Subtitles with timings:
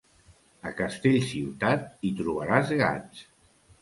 [0.69, 3.23] A Castellciutat, hi trobaràs gats.